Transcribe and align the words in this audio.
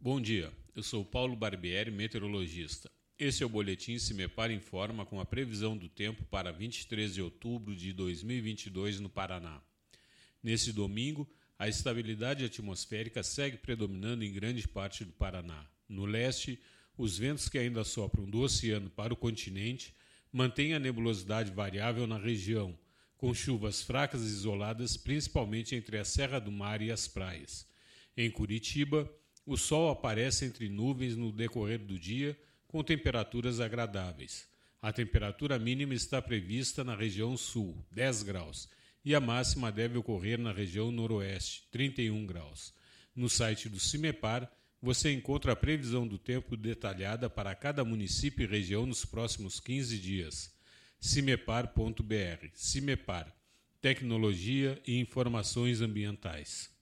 Bom 0.00 0.20
dia, 0.20 0.52
eu 0.76 0.82
sou 0.84 1.04
Paulo 1.04 1.34
Barbieri, 1.34 1.90
meteorologista. 1.90 2.88
Este 3.18 3.42
é 3.42 3.46
o 3.46 3.48
Boletim 3.48 3.98
Se 3.98 4.14
Me 4.14 4.28
Para 4.28 4.52
Informa 4.52 5.04
com 5.04 5.18
a 5.18 5.24
previsão 5.24 5.76
do 5.76 5.88
tempo 5.88 6.22
para 6.26 6.52
23 6.52 7.14
de 7.14 7.20
outubro 7.20 7.74
de 7.74 7.92
2022 7.92 9.00
no 9.00 9.08
Paraná. 9.08 9.60
Nesse 10.40 10.72
domingo, 10.72 11.28
a 11.58 11.66
estabilidade 11.66 12.44
atmosférica 12.44 13.24
segue 13.24 13.56
predominando 13.56 14.22
em 14.22 14.32
grande 14.32 14.68
parte 14.68 15.04
do 15.04 15.10
Paraná. 15.10 15.66
No 15.88 16.06
leste, 16.06 16.60
os 16.96 17.18
ventos 17.18 17.48
que 17.48 17.58
ainda 17.58 17.82
sopram 17.82 18.30
do 18.30 18.38
oceano 18.38 18.88
para 18.90 19.12
o 19.12 19.16
continente 19.16 19.92
mantêm 20.32 20.74
a 20.74 20.78
nebulosidade 20.78 21.50
variável 21.50 22.06
na 22.06 22.18
região, 22.18 22.78
com 23.16 23.34
chuvas 23.34 23.82
fracas 23.82 24.22
e 24.22 24.26
isoladas 24.26 24.96
principalmente 24.96 25.74
entre 25.74 25.98
a 25.98 26.04
Serra 26.04 26.38
do 26.38 26.52
Mar 26.52 26.80
e 26.82 26.92
as 26.92 27.08
praias. 27.08 27.66
Em 28.16 28.30
Curitiba, 28.30 29.12
o 29.48 29.56
sol 29.56 29.88
aparece 29.88 30.44
entre 30.44 30.68
nuvens 30.68 31.16
no 31.16 31.32
decorrer 31.32 31.78
do 31.78 31.98
dia, 31.98 32.38
com 32.66 32.84
temperaturas 32.84 33.60
agradáveis. 33.60 34.46
A 34.82 34.92
temperatura 34.92 35.58
mínima 35.58 35.94
está 35.94 36.20
prevista 36.20 36.84
na 36.84 36.94
região 36.94 37.34
sul, 37.34 37.82
10 37.90 38.24
graus, 38.24 38.68
e 39.02 39.14
a 39.14 39.20
máxima 39.20 39.72
deve 39.72 39.96
ocorrer 39.96 40.38
na 40.38 40.52
região 40.52 40.92
noroeste, 40.92 41.66
31 41.70 42.26
graus. 42.26 42.74
No 43.16 43.26
site 43.26 43.70
do 43.70 43.80
CIMEPAR, 43.80 44.52
você 44.82 45.10
encontra 45.14 45.52
a 45.52 45.56
previsão 45.56 46.06
do 46.06 46.18
tempo 46.18 46.54
detalhada 46.54 47.30
para 47.30 47.54
cada 47.54 47.82
município 47.82 48.44
e 48.44 48.46
região 48.46 48.84
nos 48.84 49.06
próximos 49.06 49.58
15 49.58 49.98
dias. 49.98 50.54
cimepar.br. 51.00 52.48
CIMEPAR. 52.52 53.34
Tecnologia 53.80 54.78
e 54.86 54.98
informações 55.00 55.80
ambientais. 55.80 56.77